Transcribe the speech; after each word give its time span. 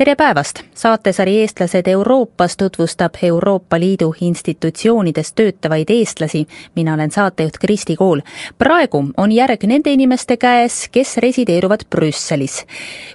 tere 0.00 0.16
päevast! 0.16 0.60
saatesari 0.74 1.40
Eestlased 1.40 1.86
Euroopas 1.86 2.56
tutvustab 2.56 3.14
Euroopa 3.22 3.80
Liidu 3.80 4.14
institutsioonides 4.20 5.32
töötavaid 5.32 5.90
eestlasi. 5.90 6.46
mina 6.74 6.94
olen 6.94 7.10
saatejuht 7.10 7.58
Kristi 7.60 7.96
Kool. 7.96 8.20
praegu 8.58 9.04
on 9.16 9.32
järg 9.32 9.64
nende 9.64 9.92
inimeste 9.92 10.36
käes, 10.36 10.88
kes 10.92 11.16
resideeruvad 11.16 11.80
Brüsselis. 11.90 12.66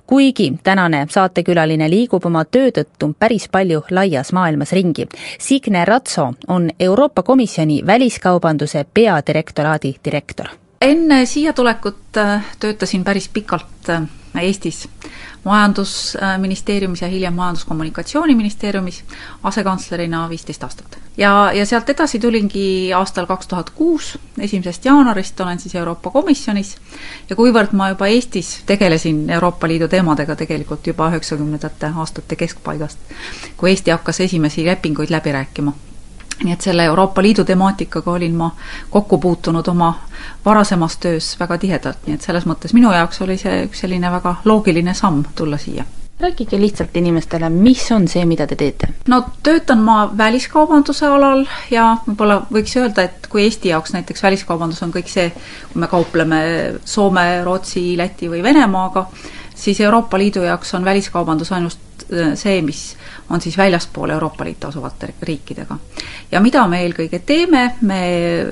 kuigi 0.07 0.53
tänane 0.63 1.07
saatekülaline 1.09 1.89
liigub 1.89 2.25
oma 2.25 2.45
töö 2.45 2.69
tõttu 2.69 3.13
päris 3.19 3.49
palju 3.49 3.81
laias 3.89 4.33
maailmas 4.33 4.71
ringi. 4.71 5.07
Signe 5.39 5.85
Ratso 5.85 6.33
on 6.47 6.69
Euroopa 6.79 7.23
Komisjoni 7.23 7.81
väliskaubanduse 7.85 8.85
peadirektoraadi 8.93 9.95
direktor. 10.05 10.64
Enne 10.81 11.25
siia 11.25 11.53
tulekut 11.53 12.17
äh, 12.17 12.45
töötasin 12.59 13.03
päris 13.03 13.29
pikalt 13.29 13.89
äh, 13.89 14.01
Eestis 14.41 14.89
majandusministeeriumis 15.45 17.01
ja 17.01 17.07
hiljem 17.07 17.33
Majandus-Kommunikatsiooniministeeriumis 17.33 19.03
asekantslerina 19.43 20.29
viisteist 20.29 20.63
aastat. 20.63 20.97
ja, 21.17 21.51
ja 21.53 21.65
sealt 21.65 21.89
edasi 21.89 22.19
tulingi 22.19 22.93
aastal 22.93 23.25
kaks 23.25 23.47
tuhat 23.47 23.69
kuus, 23.69 24.17
esimesest 24.39 24.85
jaanuarist 24.85 25.39
olen 25.39 25.59
siis 25.59 25.75
Euroopa 25.75 26.09
Komisjonis 26.09 26.77
ja 27.29 27.35
kuivõrd 27.35 27.71
ma 27.71 27.89
juba 27.89 28.07
Eestis 28.07 28.63
tegelesin 28.65 29.29
Euroopa 29.29 29.67
Liidu 29.67 29.87
teemadega 29.87 30.35
tegelikult 30.35 30.87
juba 30.87 31.09
üheksakümnendate 31.13 31.93
aastate 31.95 32.35
keskpaigast, 32.35 32.99
kui 33.57 33.69
Eesti 33.69 33.91
hakkas 33.91 34.19
esimesi 34.19 34.65
lepinguid 34.65 35.13
läbi 35.13 35.31
rääkima 35.31 35.73
nii 36.43 36.53
et 36.53 36.61
selle 36.61 36.83
Euroopa 36.83 37.21
Liidu 37.21 37.43
temaatikaga 37.45 38.11
olin 38.11 38.35
ma 38.35 38.51
kokku 38.89 39.17
puutunud 39.17 39.67
oma 39.67 39.93
varasemas 40.45 40.97
töös 40.97 41.35
väga 41.39 41.57
tihedalt, 41.57 42.07
nii 42.07 42.15
et 42.17 42.25
selles 42.25 42.47
mõttes 42.49 42.73
minu 42.75 42.91
jaoks 42.91 43.21
oli 43.21 43.37
see 43.41 43.65
üks 43.67 43.85
selline 43.85 44.11
väga 44.11 44.35
loogiline 44.45 44.93
samm 44.93 45.23
tulla 45.35 45.57
siia. 45.57 45.85
rääkige 46.19 46.59
lihtsalt 46.59 46.95
inimestele, 46.95 47.49
mis 47.49 47.91
on 47.91 48.07
see, 48.07 48.25
mida 48.25 48.47
te 48.47 48.55
teete? 48.55 48.87
no 49.07 49.23
töötan 49.43 49.79
ma 49.83 50.11
väliskaubanduse 50.17 51.07
alal 51.07 51.45
ja 51.71 51.97
võib-olla 52.07 52.41
võiks 52.51 52.75
öelda, 52.79 53.03
et 53.03 53.27
kui 53.29 53.43
Eesti 53.43 53.69
jaoks 53.69 53.93
näiteks 53.93 54.23
väliskaubandus 54.23 54.83
on 54.83 54.91
kõik 54.91 55.11
see, 55.11 55.31
kui 55.71 55.79
me 55.79 55.87
kaupleme 55.87 56.43
Soome, 56.85 57.43
Rootsi, 57.43 57.97
Läti 57.97 58.29
või 58.29 58.43
Venemaaga, 58.43 59.07
siis 59.55 59.79
Euroopa 59.81 60.17
Liidu 60.17 60.43
jaoks 60.43 60.73
on 60.73 60.85
väliskaubandus 60.85 61.51
ainult 61.51 61.84
see, 62.35 62.61
mis 62.61 62.95
on 63.29 63.41
siis 63.41 63.57
väljaspool 63.57 64.09
Euroopa 64.09 64.43
Liitu 64.43 64.67
asuvate 64.67 65.13
riikidega. 65.21 65.77
ja 66.31 66.39
mida 66.41 66.67
me 66.67 66.81
eelkõige 66.83 67.19
teeme, 67.25 67.75
me 67.81 67.99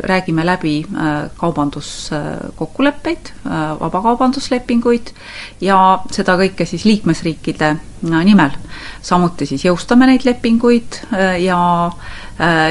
räägime 0.03 0.45
läbi 0.45 0.85
äh, 0.85 1.29
kaubanduskokkuleppeid, 1.37 3.31
äh, 3.45 3.79
vabakaubanduslepinguid 3.79 5.13
ja 5.61 5.99
seda 6.11 6.37
kõike 6.41 6.65
siis 6.65 6.85
liikmesriikide 6.85 7.69
äh, 7.69 8.25
nimel. 8.25 8.57
samuti 9.01 9.45
siis 9.45 9.65
jõustame 9.65 10.07
neid 10.09 10.25
lepinguid 10.25 11.01
ja 11.39 11.91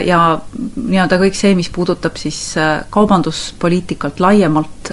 ja 0.06 0.19
nii-öelda 0.75 1.20
kõik 1.20 1.36
see, 1.38 1.55
mis 1.55 1.69
puudutab 1.70 2.16
siis 2.19 2.56
kaubanduspoliitikat 2.91 4.19
laiemalt, 4.20 4.91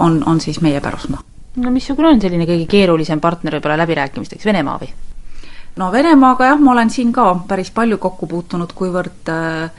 on, 0.00 0.22
on 0.26 0.40
siis 0.40 0.62
meie 0.64 0.80
pärusmaa. 0.80 1.20
no 1.56 1.70
missugune 1.70 2.14
on 2.14 2.20
selline 2.20 2.48
kõige 2.48 2.64
keerulisem 2.66 3.20
partner 3.20 3.58
võib-olla 3.58 3.76
läbirääkimisteks, 3.84 4.48
Venemaa 4.48 4.78
või? 4.80 4.88
No 5.76 5.92
Venemaaga 5.92 6.52
jah, 6.52 6.60
ma 6.60 6.72
olen 6.72 6.90
siin 6.90 7.12
ka 7.12 7.28
päris 7.48 7.70
palju 7.74 7.98
kokku 8.02 8.28
puutunud, 8.30 8.72
kuivõrd 8.76 9.32
äh, 9.32 9.70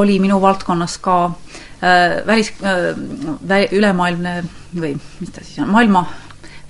oli 0.00 0.18
minu 0.22 0.40
valdkonnas 0.42 0.98
ka 1.04 1.16
äh, 1.26 2.20
välis 2.26 2.52
äh,, 2.64 3.66
ülemaailmne 3.72 4.42
või 4.74 4.96
mis 5.20 5.32
ta 5.32 5.44
siis 5.44 5.62
on, 5.64 5.72
maailma 5.72 6.06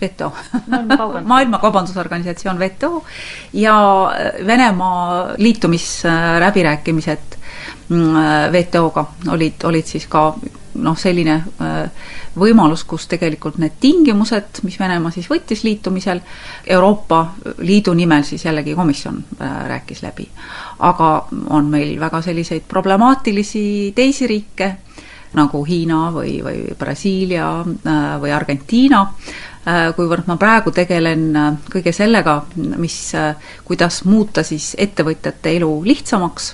WTO, 0.03 0.33
maailma 1.33 1.59
Kaubandusorganisatsioon 1.63 2.59
WTO 2.59 3.05
ja 3.53 3.77
äh, 4.11 4.47
Venemaa 4.47 5.35
liitumisläbirääkimised 5.39 7.39
mm, 7.89 8.17
äh, 8.17 8.51
WTO-ga 8.51 9.07
olid, 9.31 9.63
olid 9.65 9.87
siis 9.87 10.07
ka 10.11 10.33
noh, 10.75 10.97
selline 10.99 11.35
äh, 11.35 12.09
võimalus, 12.39 12.85
kus 12.89 13.07
tegelikult 13.11 13.59
need 13.61 13.77
tingimused, 13.81 14.63
mis 14.67 14.79
Venemaa 14.81 15.13
siis 15.15 15.29
võttis 15.31 15.65
liitumisel, 15.67 16.23
Euroopa 16.67 17.23
Liidu 17.65 17.95
nimel 17.99 18.25
siis 18.29 18.45
jällegi 18.47 18.75
komisjon 18.79 19.23
äh, 19.41 19.59
rääkis 19.69 20.03
läbi. 20.03 20.29
aga 20.79 21.11
on 21.51 21.71
meil 21.71 22.01
väga 22.01 22.23
selliseid 22.23 22.63
problemaatilisi 22.69 23.93
teisi 23.95 24.27
riike, 24.27 24.73
nagu 25.35 25.65
Hiina 25.65 26.11
või, 26.13 26.41
või 26.45 26.65
Brasiilia 26.79 27.49
äh, 27.61 28.21
või 28.21 28.33
Argentiina, 28.33 29.07
kuivõrd 29.95 30.27
ma 30.27 30.35
praegu 30.35 30.73
tegelen 30.75 31.37
kõige 31.71 31.93
sellega, 31.95 32.33
mis, 32.83 33.13
kuidas 33.63 34.01
muuta 34.11 34.43
siis 34.43 34.73
ettevõtjate 34.75 35.53
elu 35.55 35.69
lihtsamaks 35.87 36.49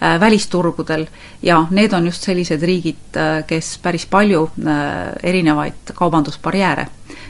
välisturgudel 0.00 1.06
ja 1.42 1.66
need 1.70 1.92
on 1.92 2.06
just 2.06 2.22
sellised 2.22 2.62
riigid, 2.62 3.16
äh, 3.16 3.42
kes 3.46 3.78
päris 3.82 4.06
palju 4.06 4.50
äh, 4.66 5.12
erinevaid 5.22 5.94
kaubandusbarjääre 5.94 6.86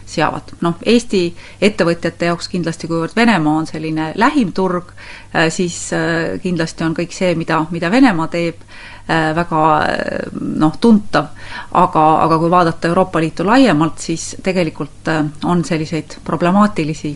seavad. 0.09 0.53
noh, 0.61 0.75
Eesti 0.87 1.37
ettevõtjate 1.61 2.29
jaoks 2.29 2.49
kindlasti, 2.49 2.89
kuivõrd 2.89 3.17
Venemaa 3.17 3.57
on 3.61 3.67
selline 3.67 4.13
lähim 4.17 4.53
turg, 4.53 4.95
siis 5.53 5.91
kindlasti 6.43 6.85
on 6.85 6.95
kõik 6.97 7.13
see, 7.13 7.35
mida, 7.37 7.59
mida 7.71 7.91
Venemaa 7.93 8.29
teeb, 8.33 8.63
väga 9.09 9.61
noh, 10.41 10.79
tuntav, 10.81 11.29
aga, 11.77 12.07
aga 12.25 12.39
kui 12.41 12.51
vaadata 12.51 12.89
Euroopa 12.89 13.21
Liitu 13.21 13.45
laiemalt, 13.47 14.01
siis 14.01 14.31
tegelikult 14.43 15.13
on 15.45 15.65
selliseid 15.65 16.19
problemaatilisi 16.25 17.13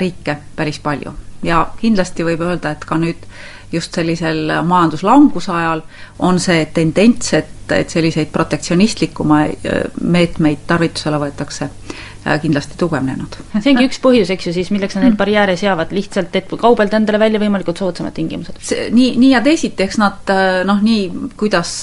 riike 0.00 0.38
päris 0.56 0.80
palju. 0.80 1.12
ja 1.42 1.66
kindlasti 1.80 2.24
võib 2.24 2.40
öelda, 2.40 2.72
et 2.72 2.84
ka 2.84 2.96
nüüd 2.96 3.28
just 3.72 3.94
sellisel 3.94 4.50
majanduslanguse 4.66 5.52
ajal 5.52 5.82
on 6.18 6.40
see 6.40 6.64
tendents, 6.74 7.32
et, 7.34 7.72
et 7.74 7.90
selliseid 7.90 8.30
protektsionistlikuma 8.34 9.40
äh, 9.46 9.80
meetmeid 10.00 10.66
tarvitusele 10.66 11.18
võetakse 11.22 11.68
äh, 11.68 12.36
kindlasti 12.42 12.78
tugevnenud. 12.78 13.38
see 13.56 13.72
ongi 13.74 13.88
üks 13.88 14.00
põhjus, 14.02 14.30
eks 14.34 14.50
ju, 14.50 14.54
siis 14.56 14.70
milleks 14.74 14.98
nad 14.98 15.06
neid 15.06 15.18
barjääre 15.18 15.56
seavad, 15.60 15.94
lihtsalt 15.96 16.36
et 16.38 16.52
kaubelda 16.60 17.00
endale 17.00 17.20
välja 17.22 17.42
võimalikult 17.42 17.82
soodsamad 17.82 18.14
tingimused? 18.16 18.62
nii, 18.94 19.16
nii 19.20 19.32
ja 19.34 19.42
teisiti, 19.44 19.86
eks 19.86 19.98
nad 20.02 20.34
äh, 20.34 20.62
noh, 20.68 20.82
nii 20.82 21.32
kuidas, 21.36 21.82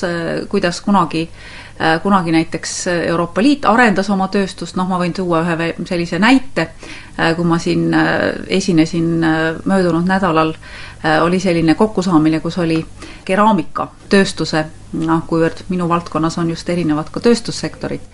kuidas 0.51 0.81
kunagi 0.85 1.27
kunagi 2.03 2.31
näiteks 2.31 2.87
Euroopa 2.87 3.41
Liit 3.43 3.65
arendas 3.65 4.09
oma 4.09 4.29
tööstust, 4.31 4.77
noh, 4.79 4.87
ma 4.87 4.99
võin 5.01 5.13
tuua 5.13 5.41
ühe 5.43 5.73
sellise 5.85 6.19
näite, 6.19 6.69
kui 7.35 7.45
ma 7.45 7.57
siin 7.59 7.91
esinesin 8.47 9.09
möödunud 9.65 10.07
nädalal 10.07 10.53
Äh, 11.05 11.23
oli 11.23 11.39
selline 11.39 11.75
kokkusaamine, 11.75 12.39
kus 12.39 12.57
oli 12.57 12.77
keraamikatööstuse, 13.25 14.61
noh, 15.03 15.25
kuivõrd 15.27 15.65
minu 15.67 15.89
valdkonnas 15.89 16.37
on 16.39 16.53
just 16.53 16.69
erinevad 16.71 17.09
ka 17.11 17.19
tööstussektorid, 17.19 18.05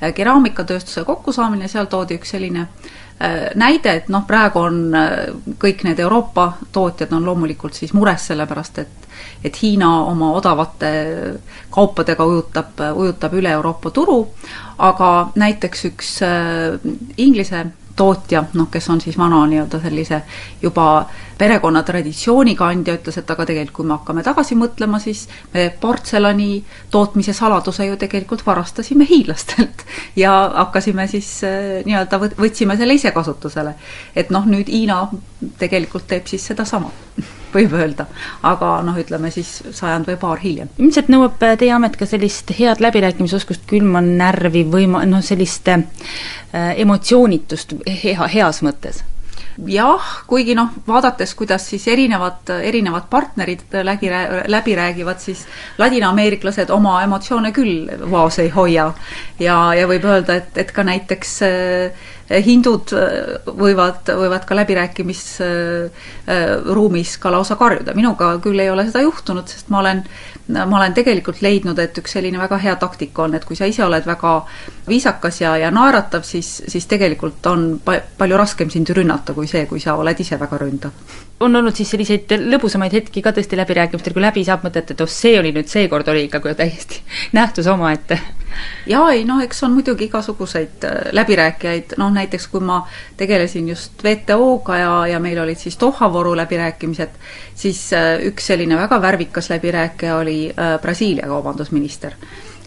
äh, 0.00 0.14
keraamikatööstuse 0.16 1.04
kokkusaamine, 1.04 1.68
seal 1.68 1.90
toodi 1.92 2.16
üks 2.16 2.32
selline 2.32 2.62
äh, 2.64 2.88
näide, 3.58 3.92
et 3.98 4.08
noh, 4.12 4.22
praegu 4.26 4.60
on 4.62 4.76
kõik 5.58 5.82
need 5.82 5.98
Euroopa 5.98 6.52
tootjad 6.72 7.12
on 7.16 7.24
loomulikult 7.26 7.74
siis 7.74 7.94
mures, 7.96 8.28
sellepärast 8.30 8.78
et 8.84 9.06
et 9.44 9.56
Hiina 9.62 9.88
oma 10.06 10.32
odavate 10.34 10.90
kaupadega 11.74 12.26
ujutab, 12.26 12.78
ujutab 12.94 13.34
üle 13.38 13.50
Euroopa 13.50 13.90
turu, 13.94 14.20
aga 14.78 15.10
näiteks 15.38 15.84
üks 15.90 16.12
Inglise 17.16 17.64
tootja, 17.98 18.44
noh, 18.54 18.68
kes 18.70 18.86
on 18.94 19.00
siis 19.02 19.18
vana 19.18 19.40
nii-öelda 19.50 19.80
sellise 19.82 20.20
juba 20.62 20.86
perekonna 21.38 21.82
traditsiooni 21.86 22.54
kandja, 22.58 22.94
ütles, 22.98 23.18
et 23.20 23.30
aga 23.30 23.46
tegelikult 23.46 23.76
kui 23.78 23.86
me 23.86 23.94
hakkame 23.94 24.24
tagasi 24.26 24.56
mõtlema, 24.58 24.98
siis 25.02 25.26
me 25.54 25.68
portselani 25.80 26.62
tootmise 26.90 27.34
saladuse 27.36 27.86
ju 27.86 27.98
tegelikult 28.00 28.44
varastasime 28.46 29.06
hiidlastelt 29.08 29.84
ja 30.22 30.32
hakkasime 30.54 31.06
siis 31.10 31.32
äh, 31.46 31.82
nii-öelda, 31.86 32.22
võtsime 32.38 32.78
selle 32.78 32.98
ise 32.98 33.12
kasutusele. 33.14 33.74
et 34.16 34.30
noh, 34.34 34.46
nüüd 34.46 34.70
Hiina 34.72 35.04
tegelikult 35.58 36.08
teeb 36.10 36.26
siis 36.30 36.46
sedasama, 36.50 36.90
võib 37.54 37.74
öelda. 37.78 38.06
aga 38.42 38.70
noh, 38.86 38.96
ütleme 39.00 39.30
siis 39.34 39.50
sajand 39.70 40.08
või 40.10 40.16
paar 40.20 40.40
hiljem. 40.42 40.72
ilmselt 40.78 41.10
nõuab 41.12 41.42
äh, 41.42 41.56
teie 41.60 41.74
amet 41.76 41.96
ka 41.98 42.06
sellist 42.06 42.52
head 42.58 42.82
läbirääkimisoskust, 42.84 43.66
külma 43.70 44.02
närvi 44.04 44.64
või 44.68 44.88
noh, 44.88 45.22
sellist 45.24 45.68
äh, 45.68 45.84
emotsioonitust 46.76 47.78
hea, 48.02 48.32
heas 48.34 48.62
mõttes 48.66 49.04
jah, 49.66 50.04
kuigi 50.30 50.54
noh, 50.54 50.70
vaadates, 50.86 51.32
kuidas 51.34 51.64
siis 51.70 51.86
erinevad, 51.90 52.50
erinevad 52.62 53.08
partnerid 53.10 53.64
läbi, 53.82 54.10
läbi 54.46 54.74
räägivad, 54.78 55.18
siis 55.18 55.46
ladinaameeriklased 55.78 56.70
oma 56.70 57.00
emotsioone 57.02 57.50
küll 57.56 57.88
vaos 58.10 58.38
ei 58.38 58.52
hoia. 58.54 58.92
ja, 59.40 59.58
ja 59.74 59.88
võib 59.90 60.06
öelda, 60.06 60.38
et, 60.38 60.54
et 60.58 60.72
ka 60.72 60.84
näiteks 60.86 61.34
äh, 61.42 62.06
hindud 62.28 62.92
võivad, 63.46 64.10
võivad 64.20 64.44
ka 64.44 64.54
läbirääkimisruumis 64.58 67.18
ka 67.22 67.30
lausa 67.32 67.56
karjuda. 67.56 67.94
minuga 67.96 68.38
küll 68.44 68.60
ei 68.60 68.70
ole 68.70 68.84
seda 68.88 69.00
juhtunud, 69.06 69.46
sest 69.48 69.68
ma 69.72 69.78
olen 69.80 69.98
ma 70.48 70.76
olen 70.76 70.94
tegelikult 70.96 71.42
leidnud, 71.44 71.78
et 71.82 71.98
üks 72.00 72.14
selline 72.16 72.40
väga 72.40 72.58
hea 72.62 72.74
taktika 72.80 73.26
on, 73.26 73.34
et 73.36 73.44
kui 73.44 73.56
sa 73.56 73.68
ise 73.68 73.84
oled 73.84 74.06
väga 74.08 74.32
viisakas 74.88 75.42
ja, 75.42 75.54
ja 75.60 75.70
naeratav, 75.74 76.24
siis, 76.24 76.48
siis 76.68 76.88
tegelikult 76.88 77.46
on 77.50 77.66
pa-, 77.84 78.00
palju 78.18 78.38
raskem 78.40 78.72
sind 78.72 78.88
rünnata 78.96 79.36
kui 79.36 79.48
see, 79.50 79.66
kui 79.68 79.82
sa 79.84 79.98
oled 80.00 80.24
ise 80.24 80.40
väga 80.40 80.60
ründav. 80.64 81.16
on 81.40 81.56
olnud 81.56 81.76
siis 81.76 81.92
selliseid 81.92 82.32
lõbusamaid 82.48 82.96
hetki 82.96 83.22
ka 83.22 83.34
tõesti 83.36 83.60
läbirääkimistel, 83.60 84.16
kui 84.16 84.24
läbi 84.24 84.44
saab, 84.44 84.64
mõtled, 84.66 84.90
et 84.90 85.04
oh, 85.04 85.12
see 85.12 85.36
oli 85.38 85.52
nüüd, 85.54 85.68
seekord 85.68 86.08
oli 86.08 86.24
ikka 86.26 86.40
täiesti 86.54 87.04
nähtus 87.36 87.68
omaette? 87.68 88.18
Jaa, 88.86 89.10
ei 89.12 89.24
noh, 89.28 89.40
eks 89.44 89.62
on 89.66 89.76
muidugi 89.76 90.08
igasuguseid 90.08 90.84
äh, 90.84 90.98
läbirääkijaid, 91.12 91.96
noh 92.00 92.12
näiteks 92.14 92.48
kui 92.52 92.60
ma 92.64 92.80
tegelesin 93.16 93.68
just 93.68 94.04
WTO-ga 94.04 94.76
ja, 94.78 94.92
ja 95.14 95.20
meil 95.20 95.40
olid 95.42 95.58
siis 95.58 95.78
Doha 95.80 96.12
vooru 96.12 96.36
läbirääkimised, 96.36 97.16
siis 97.54 97.92
äh, 97.92 98.16
üks 98.30 98.50
selline 98.52 98.76
väga 98.76 99.00
värvikas 99.02 99.50
läbirääkija 99.50 100.16
oli 100.16 100.38
äh, 100.50 100.78
Brasiilia 100.80 101.26
kaubandusminister 101.26 102.14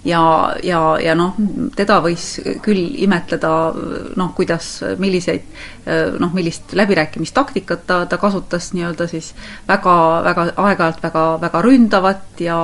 ja, 0.05 0.55
ja, 0.63 0.81
ja 1.01 1.15
noh, 1.15 1.35
teda 1.75 1.99
võis 2.01 2.39
küll 2.65 2.95
imetleda 3.03 3.51
noh, 4.17 4.33
kuidas, 4.37 4.79
milliseid 5.01 5.45
noh, 6.19 6.33
millist 6.33 6.73
läbirääkimistaktikat 6.77 7.85
ta, 7.87 8.01
ta 8.09 8.17
kasutas 8.21 8.71
nii-öelda 8.73 9.07
siis 9.11 9.31
väga, 9.67 9.95
väga 10.25 10.47
aeg-ajalt 10.55 11.01
väga, 11.03 11.25
väga 11.41 11.63
ründavat 11.65 12.41
ja 12.41 12.59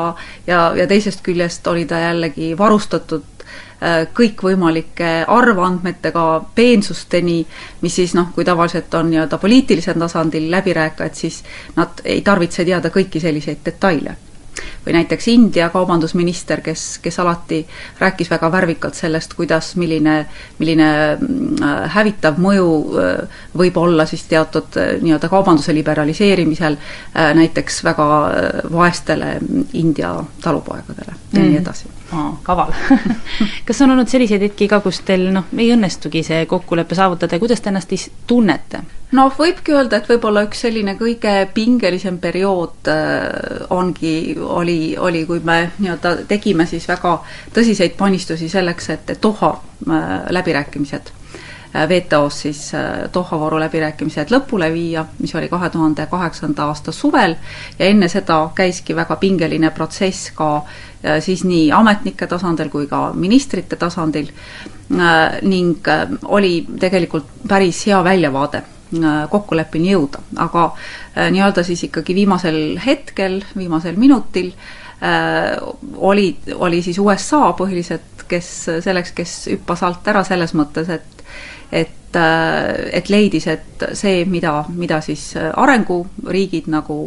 ja, 0.48 0.72
ja 0.76 0.88
teisest 0.88 1.24
küljest 1.26 1.68
oli 1.68 1.86
ta 1.86 2.00
jällegi 2.02 2.52
varustatud 2.58 3.26
äh, 3.44 4.06
kõikvõimalike 4.18 5.26
arvandmetega 5.28 6.28
peensusteni, 6.56 7.40
mis 7.82 8.00
siis 8.02 8.16
noh, 8.18 8.32
kui 8.36 8.46
tavaliselt 8.46 8.94
on 8.98 9.12
nii-öelda 9.14 9.38
poliitilisel 9.42 10.00
tasandil 10.00 10.50
läbirääkijad, 10.52 11.14
siis 11.14 11.44
nad 11.76 12.02
ei 12.06 12.22
tarvitse 12.22 12.66
teada 12.66 12.94
kõiki 12.94 13.22
selliseid 13.22 13.66
detaile 13.66 14.18
või 14.86 14.94
näiteks 14.94 15.28
India 15.28 15.70
kaubandusminister, 15.70 16.62
kes, 16.62 17.00
kes 17.04 17.20
alati 17.20 17.62
rääkis 18.00 18.30
väga 18.32 18.52
värvikalt 18.52 18.96
sellest, 18.96 19.34
kuidas, 19.34 19.76
milline, 19.76 20.26
milline 20.60 20.90
äh, 21.12 21.76
hävitav 21.96 22.40
mõju 22.42 22.70
äh, 23.02 23.42
võib 23.58 23.78
olla 23.78 24.06
siis 24.06 24.24
teatud 24.30 24.78
äh, 24.78 24.96
nii-öelda 25.02 25.30
kaubanduse 25.30 25.74
liberaliseerimisel 25.76 26.78
näiteks 27.14 27.84
väga 27.84 28.08
vaestele 28.72 29.38
India 29.74 30.14
talupoegadele 30.42 31.12
ja 31.12 31.40
mm. 31.40 31.48
nii 31.48 31.58
edasi 31.60 31.90
aa, 32.12 32.30
kaval 32.44 32.74
kas 33.68 33.82
on 33.82 33.92
olnud 33.92 34.10
selliseid 34.12 34.44
hetki 34.48 34.68
ka, 34.72 34.80
kus 34.84 35.02
teil 35.08 35.28
noh, 35.34 35.48
ei 35.58 35.72
õnnestugi 35.76 36.24
see 36.26 36.46
kokkulepe 36.50 36.96
saavutada 36.96 37.36
ja 37.36 37.44
kuidas 37.44 37.62
te 37.62 37.72
ennast 37.74 37.92
siis 37.94 38.08
tunnete? 38.28 38.84
noh, 39.18 39.32
võibki 39.40 39.76
öelda, 39.76 40.00
et 40.00 40.10
võib-olla 40.12 40.46
üks 40.48 40.64
selline 40.66 40.98
kõige 41.00 41.34
pingelisem 41.54 42.20
periood 42.24 42.92
ongi, 43.74 44.16
oli, 44.48 44.96
oli, 44.98 45.26
kui 45.26 45.40
me 45.44 45.72
nii-öelda 45.80 46.16
tegime 46.28 46.66
siis 46.66 46.88
väga 46.88 47.18
tõsiseid 47.56 47.98
panistusi 47.98 48.50
selleks, 48.50 48.90
et, 48.90 49.14
Doha 49.22 49.52
äh, 49.54 50.10
läbirääkimised 50.30 51.12
äh, 51.12 51.88
WTO-s 51.90 52.42
siis 52.42 52.62
Doha 53.14 53.40
vooru 53.40 53.60
läbirääkimised 53.60 54.34
lõpule 54.34 54.72
viia, 54.74 55.06
mis 55.20 55.36
oli 55.36 55.50
kahe 55.50 55.70
tuhande 55.70 56.06
kaheksanda 56.12 56.70
aasta 56.72 56.92
suvel. 56.92 57.36
Ja 57.80 57.86
enne 57.86 58.08
seda 58.08 58.42
käiski 58.56 58.96
väga 58.96 59.16
pingeline 59.16 59.72
protsess 59.72 60.32
ka 60.36 60.64
siis 61.22 61.44
nii 61.46 61.72
ametnike 61.72 62.28
tasandil 62.28 62.70
kui 62.74 62.88
ka 62.88 63.12
ministrite 63.14 63.76
tasandil. 63.76 64.32
Äh, 64.92 65.42
ning 65.42 65.88
äh, 65.88 66.08
oli 66.26 66.66
tegelikult 66.80 67.26
päris 67.48 67.88
hea 67.88 68.04
väljavaade. 68.04 68.58
äh, 68.58 68.77
kokkuleppeni 69.30 69.92
jõuda, 69.92 70.22
aga 70.44 70.70
nii-öelda 71.34 71.64
siis 71.68 71.84
ikkagi 71.90 72.16
viimasel 72.16 72.78
hetkel, 72.86 73.42
viimasel 73.58 73.98
minutil 74.00 74.54
oli, 75.98 76.30
oli 76.56 76.82
siis 76.86 77.00
USA 77.00 77.52
põhiliselt, 77.58 78.24
kes 78.28 78.48
selleks, 78.86 79.12
kes 79.18 79.36
hüppas 79.52 79.84
alt 79.84 80.08
ära 80.08 80.24
selles 80.28 80.56
mõttes, 80.58 80.90
et 80.90 81.18
et 81.72 81.97
et, 82.18 82.94
et 82.98 83.10
leidis, 83.10 83.48
et 83.48 83.86
see, 83.94 84.26
mida, 84.26 84.66
mida 84.76 85.00
siis 85.06 85.36
arenguriigid 85.38 86.68
nagu, 86.72 86.98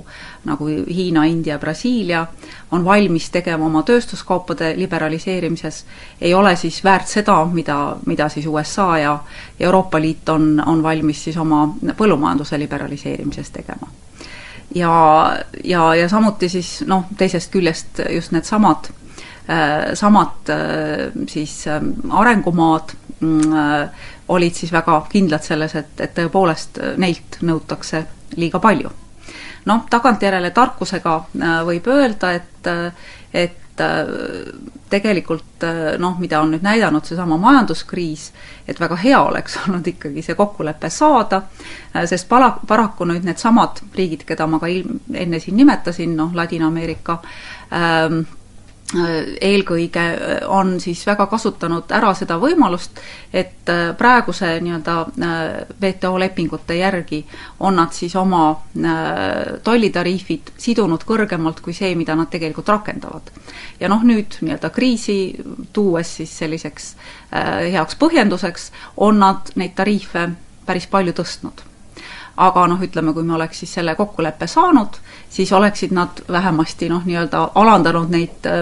nagu 0.49 0.69
Hiina, 0.89 1.25
India, 1.29 1.59
Brasiilia 1.59 2.25
on 2.71 2.85
valmis 2.85 3.31
tegema 3.31 3.67
oma 3.67 3.83
tööstuskaupade 3.83 4.75
liberaliseerimises, 4.77 5.85
ei 6.21 6.35
ole 6.35 6.55
siis 6.57 6.83
väärt 6.85 7.09
seda, 7.11 7.45
mida, 7.53 7.97
mida 8.07 8.29
siis 8.29 8.47
USA 8.47 8.91
ja 8.99 9.19
Euroopa 9.61 10.01
Liit 10.01 10.29
on, 10.29 10.63
on 10.67 10.83
valmis 10.83 11.25
siis 11.25 11.37
oma 11.37 11.67
põllumajanduse 11.97 12.59
liberaliseerimises 12.59 13.51
tegema. 13.51 13.91
Ja, 14.75 15.37
ja, 15.65 15.95
ja 15.95 16.09
samuti 16.09 16.49
siis 16.49 16.85
noh, 16.87 17.09
teisest 17.19 17.51
küljest 17.51 17.99
just 18.15 18.31
needsamad 18.31 18.93
äh, 19.51 19.95
samad 19.95 20.49
äh, 20.49 21.11
siis 21.29 21.67
äh, 21.67 21.83
arengumaad 22.11 22.95
mm, 23.21 23.53
olid 24.31 24.55
siis 24.55 24.73
väga 24.73 25.01
kindlad 25.11 25.45
selles, 25.45 25.75
et, 25.75 25.95
et 26.01 26.15
tõepoolest 26.17 26.81
neilt 27.03 27.41
nõutakse 27.47 28.05
liiga 28.39 28.61
palju. 28.63 28.91
noh, 29.69 29.83
tagantjärele 29.91 30.51
tarkusega 30.57 31.17
äh, 31.21 31.57
võib 31.69 31.89
öelda, 31.93 32.31
et, 32.33 32.69
et 33.37 33.83
äh, 33.85 34.13
tegelikult 34.91 35.67
äh, 35.67 35.99
noh, 36.01 36.17
mida 36.19 36.41
on 36.41 36.55
nüüd 36.55 36.65
näidanud 36.65 37.05
seesama 37.05 37.37
majanduskriis, 37.43 38.31
et 38.69 38.81
väga 38.81 38.97
hea 39.03 39.21
oleks 39.21 39.59
olnud 39.65 39.87
ikkagi 39.93 40.25
see 40.25 40.39
kokkulepe 40.39 40.91
saada, 40.91 41.43
sest 42.07 42.29
pala-, 42.29 42.57
paraku 42.67 43.05
nüüd 43.11 43.29
needsamad 43.29 43.85
riigid, 43.95 44.25
keda 44.27 44.49
ma 44.49 44.63
ka 44.63 44.71
ilm-, 44.73 45.01
enne 45.13 45.43
siin 45.43 45.61
nimetasin, 45.61 46.17
noh, 46.17 46.35
Ladina-Ameerika 46.35 47.21
ähm,, 47.21 48.23
Äh, 48.23 48.40
eelkõige 49.41 50.01
äh, 50.01 50.41
on 50.51 50.81
siis 50.81 51.03
väga 51.07 51.27
kasutanud 51.31 51.93
ära 51.95 52.11
seda 52.19 52.39
võimalust, 52.43 52.99
et 53.33 53.71
äh, 53.71 53.93
praeguse 53.99 54.57
nii-öelda 54.65 54.97
WTO 55.81 56.19
lepingute 56.19 56.75
järgi 56.81 57.23
on 57.61 57.79
nad 57.79 57.95
siis 57.95 58.17
oma 58.17 58.43
tollitariifid 59.65 60.53
sidunud 60.59 61.05
kõrgemalt 61.07 61.61
kui 61.63 61.75
see, 61.77 61.95
mida 61.95 62.17
nad 62.19 62.31
tegelikult 62.31 62.69
rakendavad. 62.69 63.31
ja 63.81 63.89
noh, 63.89 64.03
nüüd 64.05 64.41
nii-öelda 64.41 64.71
kriisi 64.75 65.37
tuues 65.73 66.17
siis 66.17 66.37
selliseks 66.39 66.95
heaks 67.31 67.99
põhjenduseks, 68.01 68.71
on 68.97 69.19
nad 69.23 69.53
neid 69.55 69.75
tariife 69.79 70.29
päris 70.67 70.87
palju 70.91 71.15
tõstnud 71.17 71.70
aga 72.41 72.67
noh, 72.71 72.81
ütleme, 72.83 73.13
kui 73.13 73.27
me 73.27 73.35
oleks 73.37 73.63
siis 73.63 73.75
selle 73.79 73.95
kokkuleppe 73.99 74.47
saanud, 74.49 74.97
siis 75.31 75.53
oleksid 75.53 75.93
nad 75.95 76.23
vähemasti 76.33 76.89
noh, 76.91 77.05
nii-öelda 77.07 77.43
alandanud 77.61 78.11
neid 78.13 78.47
äh, 78.49 78.61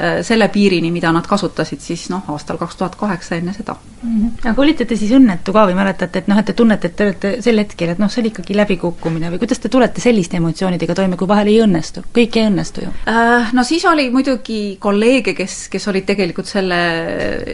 äh, 0.00 0.18
selle 0.26 0.48
piirini, 0.48 0.90
mida 0.94 1.12
nad 1.12 1.26
kasutasid 1.28 1.82
siis 1.84 2.08
noh, 2.10 2.24
aastal 2.32 2.58
kaks 2.60 2.78
tuhat 2.80 2.96
kaheksa 3.00 3.36
enne 3.36 3.52
seda 3.56 3.76
mm. 3.76 4.16
-hmm. 4.16 4.50
aga 4.50 4.62
olite 4.62 4.84
te 4.84 4.96
siis 4.96 5.12
õnnetu 5.16 5.52
ka 5.52 5.66
või 5.68 5.76
mäletate, 5.78 6.22
et 6.22 6.30
noh, 6.32 6.38
et 6.38 6.46
te 6.46 6.56
tunnete, 6.56 6.88
et 6.88 6.96
te 6.96 7.08
olete 7.08 7.34
sel 7.42 7.62
hetkel, 7.62 7.92
et 7.94 8.00
noh, 8.02 8.10
see 8.10 8.22
oli 8.22 8.32
ikkagi 8.32 8.56
läbikukkumine 8.56 9.30
või 9.30 9.42
kuidas 9.42 9.58
te 9.58 9.68
tulete 9.68 10.00
selliste 10.00 10.40
emotsioonidega 10.40 10.94
toime, 10.94 11.16
kui 11.20 11.28
vahel 11.28 11.52
ei 11.52 11.60
õnnestu, 11.64 12.04
kõik 12.14 12.40
ei 12.40 12.48
õnnestu 12.48 12.86
ju 12.86 12.94
äh,? 13.08 13.52
No 13.52 13.64
siis 13.64 13.84
oli 13.84 14.10
muidugi 14.10 14.76
kolleege, 14.80 15.34
kes, 15.34 15.68
kes 15.68 15.88
olid 15.88 16.06
tegelikult 16.08 16.46
selle 16.46 16.80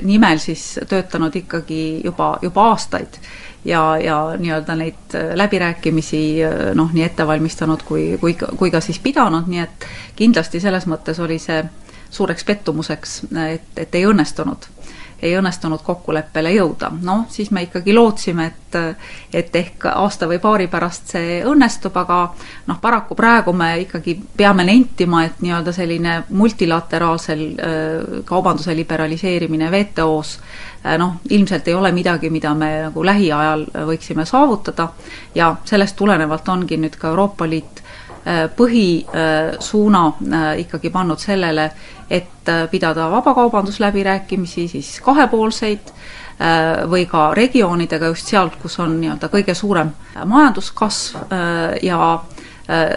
nimel 0.03 0.39
siis 0.39 0.79
töötanud 0.89 1.35
ikkagi 1.43 1.83
juba, 2.05 2.37
juba 2.43 2.71
aastaid 2.71 3.21
ja, 3.67 3.83
ja 3.99 4.19
nii-öelda 4.39 4.77
neid 4.79 5.15
äh, 5.15 5.35
läbirääkimisi 5.35 6.23
äh, 6.45 6.55
noh, 6.75 6.93
nii 6.93 7.05
ette 7.05 7.27
valmistanud 7.27 7.83
kui, 7.87 8.19
kui, 8.21 8.37
kui 8.57 8.71
ka 8.71 8.81
siis 8.81 8.99
pidanud, 9.03 9.51
nii 9.51 9.65
et 9.65 9.89
kindlasti 10.17 10.61
selles 10.63 10.87
mõttes 10.91 11.21
oli 11.23 11.39
see 11.43 11.65
suureks 12.11 12.45
pettumuseks, 12.47 13.21
et, 13.51 13.71
et 13.77 13.95
ei 13.99 14.07
õnnestunud 14.07 14.71
ei 15.23 15.33
õnnestunud 15.39 15.83
kokkuleppele 15.83 16.53
jõuda. 16.53 16.91
noh, 17.03 17.25
siis 17.29 17.51
me 17.51 17.63
ikkagi 17.67 17.95
lootsime, 17.95 18.47
et 18.47 18.63
et 19.33 19.55
ehk 19.57 19.87
aasta 19.89 20.27
või 20.29 20.37
paari 20.39 20.67
pärast 20.69 21.15
see 21.15 21.39
õnnestub, 21.49 21.95
aga 21.97 22.19
noh, 22.67 22.81
paraku 22.81 23.15
praegu 23.17 23.53
me 23.57 23.71
ikkagi 23.87 24.19
peame 24.37 24.67
nentima, 24.69 25.25
et 25.25 25.41
nii-öelda 25.41 25.73
selline 25.73 26.17
multilateraalsel 26.29 27.45
kaubanduse 28.29 28.77
liberaliseerimine 28.77 29.71
WTO-s 29.73 30.39
noh, 30.99 31.17
ilmselt 31.31 31.69
ei 31.69 31.75
ole 31.75 31.93
midagi, 31.93 32.31
mida 32.31 32.55
me 32.55 32.71
nagu 32.89 33.05
lähiajal 33.05 33.67
võiksime 33.89 34.27
saavutada 34.29 34.89
ja 35.35 35.55
sellest 35.65 35.97
tulenevalt 35.97 36.49
ongi 36.49 36.77
nüüd 36.77 36.99
ka 37.01 37.09
Euroopa 37.15 37.49
Liit 37.49 37.83
põhisuuna 38.57 40.03
ikkagi 40.59 40.91
pannud 40.91 41.21
sellele, 41.23 41.71
et 42.11 42.51
pidada 42.71 43.11
vabakaubandusläbirääkimisi, 43.11 44.69
siis 44.69 45.01
kahepoolseid, 45.05 45.93
või 46.91 47.07
ka 47.09 47.31
regioonidega 47.35 48.11
just 48.13 48.29
sealt, 48.29 48.59
kus 48.61 48.79
on 48.83 48.99
nii-öelda 49.01 49.31
kõige 49.33 49.55
suurem 49.57 49.93
majanduskasv 50.25 51.33
ja 51.83 52.01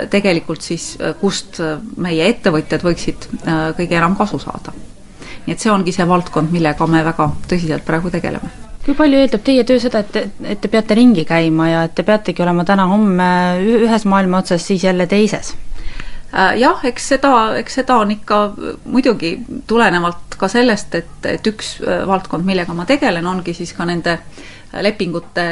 tegelikult 0.09 0.65
siis, 0.65 0.91
kust 1.21 1.61
meie 1.97 2.27
ettevõtjad 2.33 2.83
võiksid 2.83 3.29
kõige 3.77 3.95
enam 3.95 4.17
kasu 4.19 4.39
saada. 4.43 4.73
nii 5.45 5.53
et 5.55 5.59
see 5.59 5.71
ongi 5.71 5.91
see 5.95 6.07
valdkond, 6.07 6.51
millega 6.51 6.87
me 6.87 7.03
väga 7.05 7.31
tõsiselt 7.47 7.85
praegu 7.85 8.09
tegeleme 8.09 8.68
kui 8.85 8.95
palju 8.97 9.19
eeldab 9.19 9.43
teie 9.45 9.63
töö 9.67 9.79
seda, 9.81 10.03
et, 10.05 10.35
et 10.43 10.61
te 10.61 10.71
peate 10.71 10.95
ringi 10.97 11.25
käima 11.27 11.69
ja 11.69 11.87
et 11.87 11.95
te 11.95 12.05
peategi 12.07 12.43
olema 12.43 12.65
täna-homme 12.67 13.31
ühes 13.83 14.05
maailma 14.09 14.43
otsas, 14.43 14.65
siis 14.67 14.83
jälle 14.83 15.07
teises? 15.07 15.55
Äh, 16.29 16.59
jah, 16.61 16.83
eks 16.85 17.07
seda, 17.15 17.33
eks 17.57 17.79
seda 17.81 17.97
on 18.03 18.11
ikka 18.13 18.43
muidugi 18.85 19.33
tulenevalt 19.67 20.37
ka 20.37 20.47
sellest, 20.51 20.93
et, 20.95 21.25
et 21.25 21.47
üks 21.49 21.79
äh, 21.81 22.03
valdkond, 22.07 22.45
millega 22.45 22.75
ma 22.77 22.85
tegelen, 22.89 23.25
ongi 23.25 23.55
siis 23.57 23.73
ka 23.73 23.87
nende 23.89 24.19
lepingute 24.85 25.43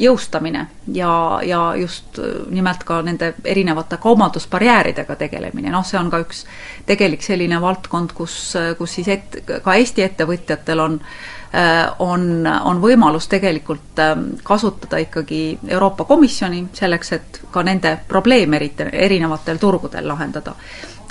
jõustamine 0.00 0.62
ja, 0.96 1.12
ja 1.44 1.60
just 1.76 2.16
äh, 2.16 2.40
nimelt 2.48 2.86
ka 2.88 3.02
nende 3.04 3.34
erinevate 3.44 3.98
kaubandusbarjääridega 4.00 5.18
tegelemine, 5.20 5.68
noh, 5.74 5.84
see 5.84 6.00
on 6.00 6.08
ka 6.10 6.22
üks 6.24 6.46
tegelik 6.88 7.22
selline 7.22 7.60
valdkond, 7.60 8.16
kus, 8.16 8.56
kus 8.78 8.96
siis 8.98 9.12
et, 9.12 9.38
ka 9.44 9.76
Eesti 9.76 10.08
ettevõtjatel 10.08 10.80
on 10.80 10.96
äh, 10.96 11.41
Äh, 11.41 11.41
on, 11.98 12.46
on 12.64 12.78
võimalus 12.80 13.26
tegelikult 13.28 13.98
ähm, 14.00 14.22
kasutada 14.44 14.96
ikkagi 15.02 15.58
Euroopa 15.68 16.04
Komisjoni 16.04 16.66
selleks, 16.72 17.12
et 17.12 17.40
ka 17.52 17.62
nende 17.62 17.98
probleeme 18.08 18.56
eriti 18.56 18.86
erinevatel 18.92 19.60
turgudel 19.60 20.08
lahendada 20.08 20.54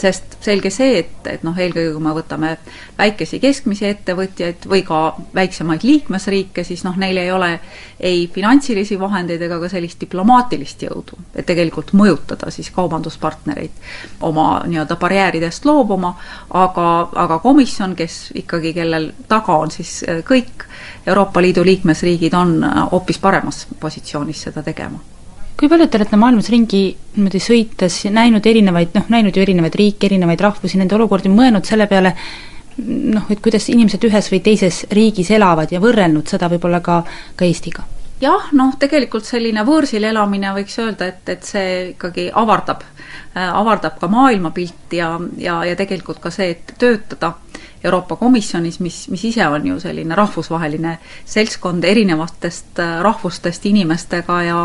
sest 0.01 0.37
selge 0.41 0.71
see, 0.73 0.97
et, 1.01 1.27
et 1.29 1.43
noh, 1.45 1.57
eelkõige 1.57 1.93
kui 1.93 2.03
me 2.03 2.13
võtame 2.15 2.55
väikesi 2.97 3.39
keskmisi 3.41 3.85
ettevõtjaid 3.89 4.65
või 4.69 4.81
ka 4.87 5.01
väiksemaid 5.35 5.85
liikmesriike, 5.85 6.63
siis 6.67 6.83
noh, 6.87 6.97
neil 7.01 7.19
ei 7.21 7.31
ole 7.31 7.51
ei 7.99 8.25
finantsilisi 8.33 8.97
vahendeid 8.99 9.41
ega 9.45 9.59
ka 9.61 9.69
sellist 9.69 10.01
diplomaatilist 10.01 10.87
jõudu, 10.87 11.19
et 11.35 11.45
tegelikult 11.45 11.93
mõjutada 11.97 12.49
siis 12.53 12.71
kaubanduspartnereid 12.73 13.77
oma 14.25 14.47
nii-öelda 14.65 14.97
barjääridest 15.01 15.65
loobuma, 15.69 16.15
aga, 16.49 16.89
aga 17.25 17.39
komisjon, 17.43 17.95
kes 17.95 18.19
ikkagi, 18.41 18.73
kellel 18.77 19.11
taga 19.29 19.59
on 19.61 19.71
siis 19.71 20.01
kõik 20.27 20.67
Euroopa 21.07 21.41
Liidu 21.41 21.65
liikmesriigid, 21.65 22.33
on 22.37 22.59
hoopis 22.91 23.21
paremas 23.21 23.65
positsioonis 23.79 24.47
seda 24.49 24.65
tegema 24.65 24.99
kui 25.61 25.69
palju 25.69 25.85
te 25.93 25.99
olete 25.99 26.17
maailmas 26.17 26.47
ringi 26.49 26.79
niimoodi 27.15 27.39
sõites 27.43 27.99
näinud 28.09 28.47
erinevaid, 28.49 28.95
noh, 28.97 29.09
näinud 29.13 29.35
ju 29.37 29.43
erinevaid 29.43 29.75
riike, 29.77 30.07
erinevaid 30.07 30.41
rahvusi, 30.41 30.79
nende 30.81 30.97
olukordi, 30.97 31.29
mõelnud 31.29 31.67
selle 31.69 31.85
peale, 31.91 32.15
noh, 32.81 33.27
et 33.29 33.43
kuidas 33.45 33.69
inimesed 33.69 34.09
ühes 34.09 34.31
või 34.33 34.41
teises 34.41 34.83
riigis 34.89 35.29
elavad 35.37 35.69
ja 35.69 35.81
võrrelnud 35.83 36.25
seda 36.33 36.49
võib-olla 36.49 36.81
ka, 36.81 37.03
ka 37.37 37.45
Eestiga? 37.45 37.85
jah, 38.21 38.49
noh, 38.57 38.73
tegelikult 38.81 39.25
selline 39.25 39.61
võõrsil 39.65 40.03
elamine 40.09 40.51
võiks 40.57 40.77
öelda, 40.81 41.07
et, 41.13 41.29
et 41.29 41.45
see 41.45 41.69
ikkagi 41.91 42.27
avardab, 42.37 42.83
avardab 43.33 44.01
ka 44.01 44.09
maailmapilti 44.09 44.97
ja, 44.97 45.13
ja, 45.41 45.61
ja 45.65 45.77
tegelikult 45.77 46.21
ka 46.21 46.33
see, 46.33 46.51
et 46.53 46.73
töötada 46.81 47.35
Euroopa 47.83 48.15
Komisjonis, 48.15 48.79
mis, 48.79 49.07
mis 49.09 49.23
ise 49.25 49.47
on 49.47 49.65
ju 49.67 49.79
selline 49.79 50.15
rahvusvaheline 50.15 50.97
seltskond 51.25 51.83
erinevatest 51.83 52.79
äh, 52.79 52.99
rahvustest 53.01 53.65
inimestega 53.65 54.43
ja 54.43 54.59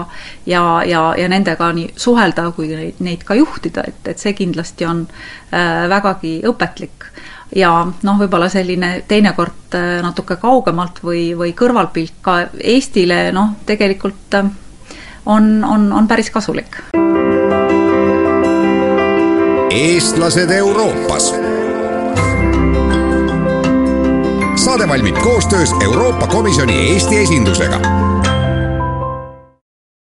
ja, 0.47 0.83
ja, 0.85 1.15
ja 1.19 1.29
nendega 1.29 1.73
nii 1.73 1.95
suhelda 1.97 2.51
kui 2.57 2.69
neid, 2.69 3.01
neid 3.01 3.25
ka 3.25 3.35
juhtida, 3.35 3.87
et, 3.89 4.03
et 4.05 4.21
see 4.21 4.35
kindlasti 4.37 4.87
on 4.87 5.07
äh, 5.09 5.89
vägagi 5.89 6.41
õpetlik 6.49 7.09
ja 7.57 7.73
noh, 7.87 8.19
võib-olla 8.21 8.49
selline 8.53 9.03
teinekord 9.09 9.77
äh, 9.79 9.99
natuke 10.05 10.37
kaugemalt 10.43 11.01
või, 11.05 11.31
või 11.39 11.55
kõrvalpilt 11.57 12.21
ka 12.23 12.39
Eestile 12.61 13.31
noh, 13.33 13.55
tegelikult 13.67 14.41
on, 15.25 15.65
on, 15.65 15.93
on 15.93 16.09
päris 16.09 16.31
kasulik. 16.31 16.83
eestlased 19.77 20.51
Euroopas 20.51 21.33
saade 24.77 24.89
valmib 24.89 25.19
koostöös 25.19 25.75
Euroopa 25.85 26.27
Komisjoni 26.27 26.91
Eesti 26.91 27.17
esindusega 27.17 28.06